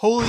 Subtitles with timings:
[0.00, 0.26] Holy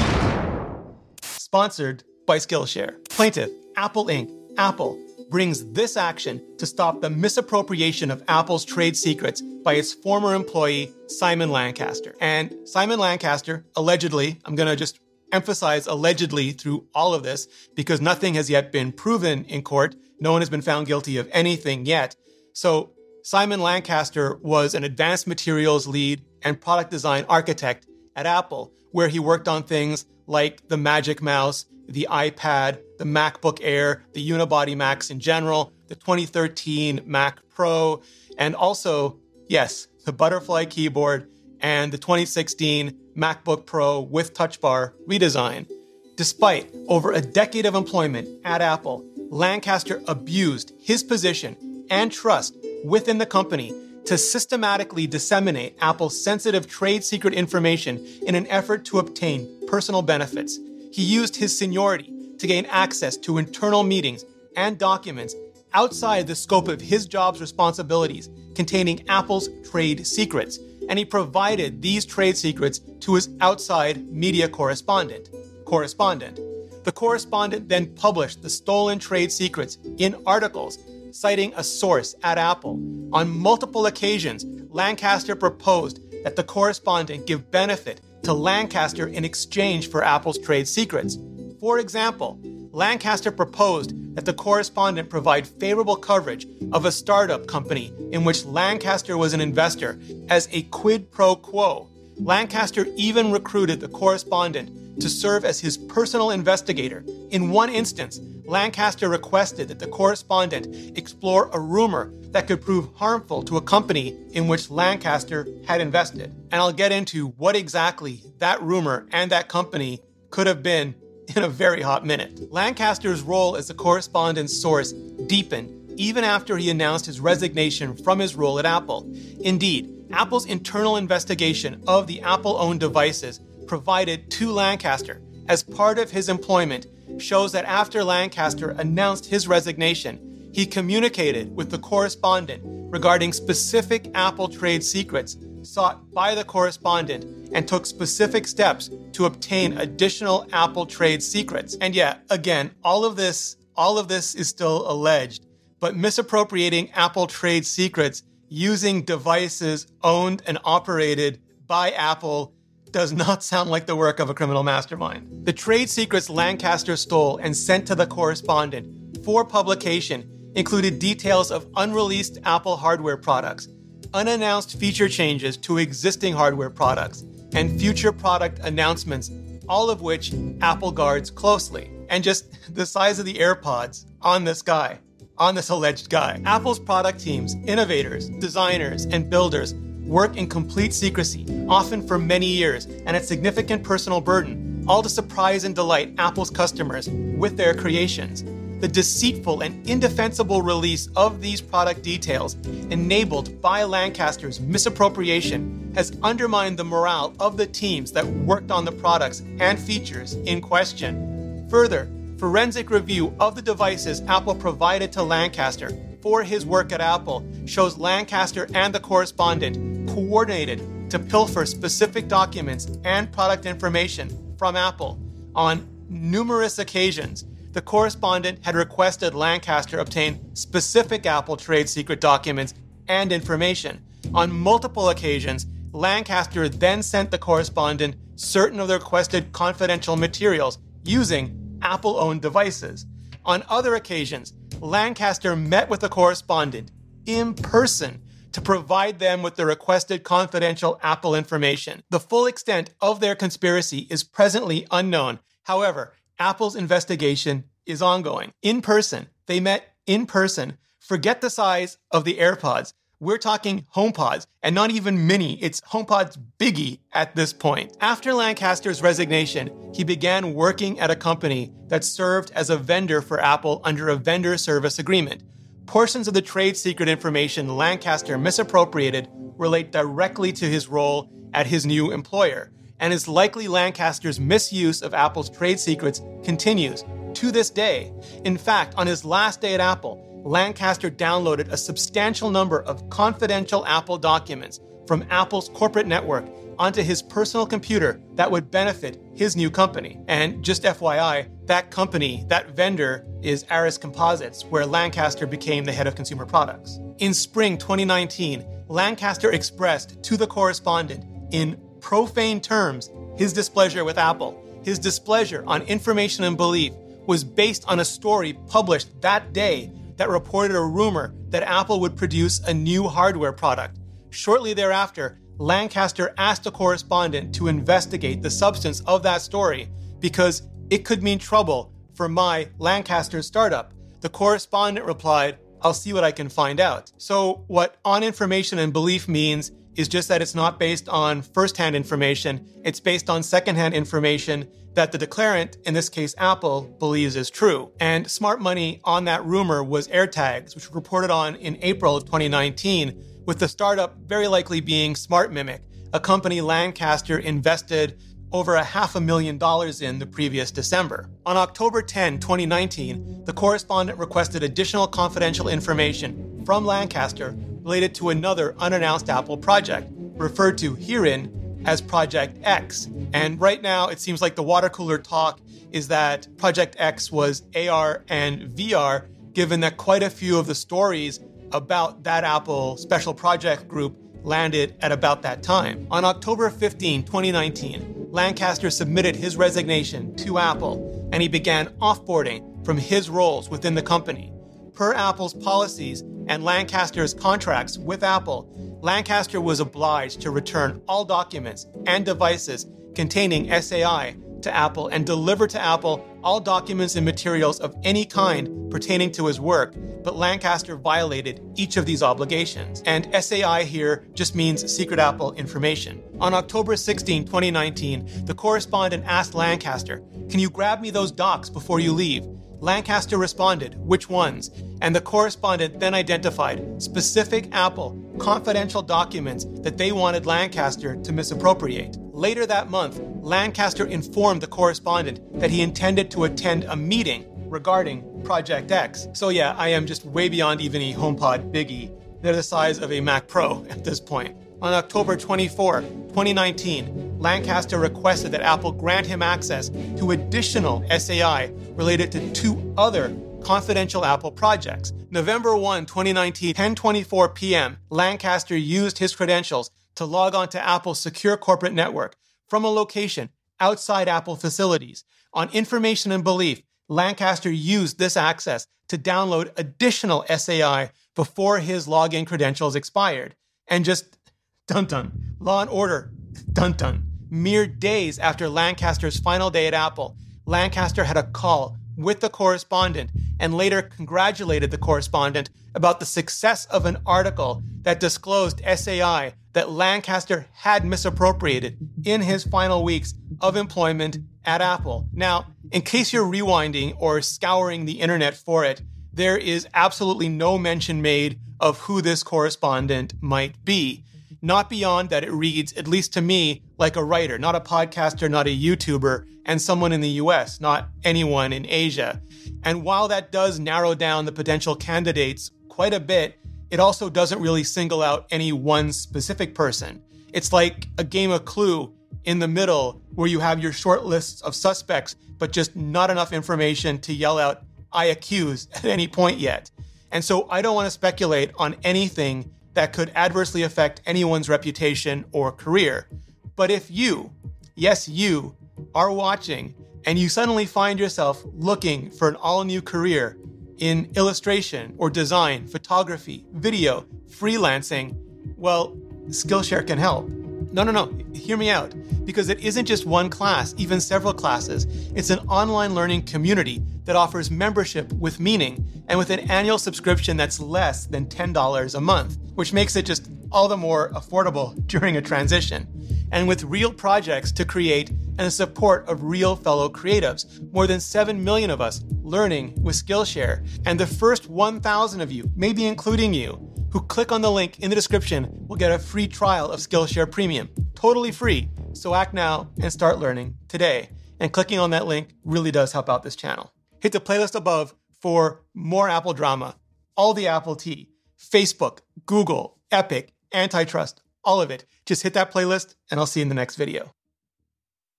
[1.21, 3.01] sponsored by Skillshare.
[3.07, 9.41] Plaintiff, Apple Inc., Apple, brings this action to stop the misappropriation of Apple's trade secrets
[9.63, 12.13] by its former employee, Simon Lancaster.
[12.19, 14.99] And Simon Lancaster, allegedly, I'm going to just
[15.31, 19.95] emphasize allegedly through all of this because nothing has yet been proven in court.
[20.19, 22.17] No one has been found guilty of anything yet.
[22.51, 22.91] So
[23.23, 29.19] Simon Lancaster was an advanced materials lead and product design architect at Apple, where he
[29.19, 35.09] worked on things like the Magic Mouse, the iPad, the MacBook Air, the Unibody Macs
[35.09, 38.01] in general, the 2013 Mac Pro,
[38.37, 41.29] and also, yes, the Butterfly keyboard
[41.59, 45.69] and the 2016 MacBook Pro with Touch Bar redesign.
[46.15, 53.17] Despite over a decade of employment at Apple, Lancaster abused his position and trust within
[53.17, 53.73] the company
[54.05, 60.59] to systematically disseminate Apple's sensitive trade secret information in an effort to obtain personal benefits.
[60.91, 65.35] He used his seniority to gain access to internal meetings and documents
[65.73, 72.05] outside the scope of his job's responsibilities containing Apple's trade secrets, and he provided these
[72.05, 75.29] trade secrets to his outside media correspondent.
[75.65, 76.39] Correspondent.
[76.83, 80.79] The correspondent then published the stolen trade secrets in articles
[81.13, 82.79] citing a source at Apple.
[83.13, 90.03] On multiple occasions, Lancaster proposed that the correspondent give benefit to Lancaster in exchange for
[90.03, 91.17] Apple's trade secrets.
[91.59, 92.39] For example,
[92.71, 99.17] Lancaster proposed that the correspondent provide favorable coverage of a startup company in which Lancaster
[99.17, 101.87] was an investor as a quid pro quo.
[102.17, 104.69] Lancaster even recruited the correspondent
[105.01, 107.03] to serve as his personal investigator.
[107.29, 113.43] In one instance, Lancaster requested that the correspondent explore a rumor that could prove harmful
[113.43, 116.33] to a company in which Lancaster had invested.
[116.51, 120.95] And I'll get into what exactly that rumor and that company could have been
[121.35, 122.51] in a very hot minute.
[122.51, 128.35] Lancaster's role as a correspondence source deepened even after he announced his resignation from his
[128.35, 129.07] role at Apple.
[129.41, 133.39] Indeed, Apple's internal investigation of the Apple owned devices
[133.71, 136.87] provided to Lancaster as part of his employment
[137.19, 142.61] shows that after Lancaster announced his resignation, he communicated with the correspondent
[142.91, 147.23] regarding specific Apple trade secrets sought by the correspondent
[147.53, 151.77] and took specific steps to obtain additional Apple trade secrets.
[151.79, 155.45] And yeah, again, all of this all of this is still alleged,
[155.79, 162.53] but misappropriating Apple trade secrets using devices owned and operated by Apple
[162.91, 165.45] does not sound like the work of a criminal mastermind.
[165.45, 171.67] The trade secrets Lancaster stole and sent to the correspondent for publication included details of
[171.75, 173.69] unreleased Apple hardware products,
[174.13, 179.31] unannounced feature changes to existing hardware products, and future product announcements,
[179.69, 181.89] all of which Apple guards closely.
[182.09, 184.99] And just the size of the AirPods on this guy,
[185.37, 186.41] on this alleged guy.
[186.45, 189.73] Apple's product teams, innovators, designers, and builders
[190.05, 195.09] work in complete secrecy, often for many years, and at significant personal burden, all to
[195.09, 198.43] surprise and delight Apple's customers with their creations.
[198.81, 202.55] The deceitful and indefensible release of these product details,
[202.89, 208.91] enabled by Lancaster's misappropriation, has undermined the morale of the teams that worked on the
[208.91, 211.67] products and features in question.
[211.69, 217.45] Further, forensic review of the devices Apple provided to Lancaster for his work at Apple
[217.65, 225.17] shows Lancaster and the correspondent coordinated to pilfer specific documents and product information from Apple
[225.55, 227.45] on numerous occasions.
[227.71, 232.73] The correspondent had requested Lancaster obtain specific Apple trade secret documents
[233.07, 234.03] and information.
[234.33, 241.79] On multiple occasions, Lancaster then sent the correspondent certain of the requested confidential materials using
[241.81, 243.05] Apple owned devices.
[243.45, 246.91] On other occasions, Lancaster met with the correspondent
[247.25, 248.21] in person
[248.51, 252.03] to provide them with the requested confidential Apple information.
[252.09, 255.39] The full extent of their conspiracy is presently unknown.
[255.63, 258.51] However, Apple's investigation is ongoing.
[258.61, 260.77] In person, they met in person.
[260.99, 262.93] Forget the size of the AirPods.
[263.19, 265.61] We're talking HomePods and not even mini.
[265.61, 267.95] It's HomePods biggie at this point.
[268.01, 273.39] After Lancaster's resignation, he began working at a company that served as a vendor for
[273.39, 275.43] Apple under a vendor service agreement.
[275.91, 279.27] Portions of the trade secret information Lancaster misappropriated
[279.57, 282.71] relate directly to his role at his new employer,
[283.01, 287.03] and is likely Lancaster's misuse of Apple's trade secrets continues
[287.33, 288.13] to this day.
[288.45, 293.85] In fact, on his last day at Apple, Lancaster downloaded a substantial number of confidential
[293.85, 296.45] Apple documents from Apple's corporate network
[296.77, 300.19] onto his personal computer that would benefit his new company.
[300.27, 306.07] And just FYI, that company, that vendor, is Arris Composites, where Lancaster became the head
[306.07, 306.99] of consumer products.
[307.19, 314.61] In spring 2019, Lancaster expressed to the correspondent in profane terms his displeasure with Apple.
[314.83, 316.93] His displeasure on information and belief
[317.27, 322.15] was based on a story published that day that reported a rumor that Apple would
[322.15, 323.97] produce a new hardware product.
[324.29, 331.05] Shortly thereafter, Lancaster asked a correspondent to investigate the substance of that story because it
[331.05, 333.93] could mean trouble for my Lancaster startup.
[334.21, 337.11] The correspondent replied, I'll see what I can find out.
[337.17, 341.95] So, what on information and belief means is just that it's not based on first-hand
[341.95, 347.49] information, it's based on second-hand information that the declarant, in this case Apple, believes is
[347.49, 347.91] true.
[347.99, 352.25] And smart money on that rumor was AirTags, which was reported on in April of
[352.25, 355.79] 2019, with the startup very likely being SmartMimic,
[356.13, 361.29] a company Lancaster invested over a half a million dollars in the previous December.
[361.45, 368.75] On October 10, 2019, the correspondent requested additional confidential information from Lancaster related to another
[368.77, 370.07] unannounced Apple project,
[370.37, 373.07] referred to herein as Project X.
[373.33, 375.59] And right now, it seems like the water cooler talk
[375.91, 380.75] is that Project X was AR and VR, given that quite a few of the
[380.75, 381.39] stories
[381.71, 386.07] about that Apple special project group landed at about that time.
[386.11, 392.97] On October 15, 2019, Lancaster submitted his resignation to Apple and he began offboarding from
[392.97, 394.53] his roles within the company.
[394.93, 398.69] Per Apple's policies and Lancaster's contracts with Apple,
[399.01, 405.67] Lancaster was obliged to return all documents and devices containing SAI to Apple and deliver
[405.67, 410.97] to Apple all documents and materials of any kind pertaining to his work, but Lancaster
[410.97, 413.01] violated each of these obligations.
[413.05, 416.21] And SAI here just means secret Apple information.
[416.39, 421.99] On October 16, 2019, the correspondent asked Lancaster, Can you grab me those docs before
[421.99, 422.45] you leave?
[422.81, 424.71] Lancaster responded, Which ones?
[425.01, 432.17] And the correspondent then identified specific Apple confidential documents that they wanted Lancaster to misappropriate.
[432.33, 438.41] Later that month, Lancaster informed the correspondent that he intended to attend a meeting regarding
[438.43, 439.27] Project X.
[439.33, 442.11] So, yeah, I am just way beyond even a HomePod Biggie.
[442.41, 444.57] They're the size of a Mac Pro at this point.
[444.81, 452.31] On October 24, 2019, Lancaster requested that Apple grant him access to additional SAI related
[452.33, 455.11] to two other confidential Apple projects.
[455.31, 461.57] November 1, 2019, 10:24 p.m., Lancaster used his credentials to log on to Apple's secure
[461.57, 462.35] corporate network
[462.69, 463.49] from a location
[463.79, 465.23] outside Apple facilities.
[465.51, 472.45] On information and belief, Lancaster used this access to download additional SAI before his login
[472.45, 473.55] credentials expired.
[473.87, 474.37] And just
[474.85, 476.31] dun dun, law and order,
[476.71, 477.30] dun dun.
[477.53, 483.29] Mere days after Lancaster's final day at Apple, Lancaster had a call with the correspondent
[483.59, 489.89] and later congratulated the correspondent about the success of an article that disclosed SAI that
[489.89, 495.27] Lancaster had misappropriated in his final weeks of employment at Apple.
[495.33, 499.01] Now, in case you're rewinding or scouring the internet for it,
[499.33, 504.23] there is absolutely no mention made of who this correspondent might be.
[504.61, 508.49] Not beyond that it reads, at least to me, like a writer, not a podcaster,
[508.49, 512.41] not a YouTuber, and someone in the US, not anyone in Asia.
[512.83, 516.59] And while that does narrow down the potential candidates quite a bit,
[516.91, 520.21] it also doesn't really single out any one specific person.
[520.53, 522.13] It's like a game of Clue
[522.43, 526.53] in the middle where you have your short lists of suspects, but just not enough
[526.53, 529.89] information to yell out, I accuse at any point yet.
[530.31, 535.45] And so I don't want to speculate on anything that could adversely affect anyone's reputation
[535.51, 536.27] or career.
[536.75, 537.51] But if you,
[537.95, 538.75] yes, you,
[539.15, 539.93] are watching
[540.25, 543.57] and you suddenly find yourself looking for an all new career
[543.97, 548.35] in illustration or design, photography, video, freelancing,
[548.77, 549.15] well,
[549.47, 550.49] Skillshare can help.
[550.91, 552.13] No, no, no, hear me out.
[552.43, 555.05] Because it isn't just one class, even several classes.
[555.35, 560.57] It's an online learning community that offers membership with meaning and with an annual subscription
[560.57, 565.37] that's less than $10 a month, which makes it just all the more affordable during
[565.37, 566.07] a transition.
[566.51, 568.31] And with real projects to create
[568.61, 570.91] and the support of real fellow creatives.
[570.93, 573.87] More than 7 million of us learning with Skillshare.
[574.05, 578.09] And the first 1,000 of you, maybe including you, who click on the link in
[578.09, 580.89] the description will get a free trial of Skillshare Premium.
[581.15, 581.89] Totally free.
[582.13, 584.29] So act now and start learning today.
[584.59, 586.93] And clicking on that link really does help out this channel.
[587.19, 589.95] Hit the playlist above for more Apple drama,
[590.35, 595.05] all the Apple tea, Facebook, Google, Epic, antitrust, all of it.
[595.25, 597.33] Just hit that playlist, and I'll see you in the next video.